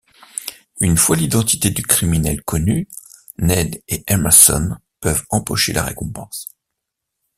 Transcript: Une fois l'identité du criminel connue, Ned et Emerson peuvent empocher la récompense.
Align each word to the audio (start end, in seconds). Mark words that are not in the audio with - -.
Une 0.79 0.97
fois 0.97 1.15
l'identité 1.15 1.69
du 1.69 1.83
criminel 1.83 2.41
connue, 2.41 2.89
Ned 3.37 3.83
et 3.87 4.03
Emerson 4.07 4.75
peuvent 4.99 5.23
empocher 5.29 5.73
la 5.73 5.83
récompense. 5.83 6.47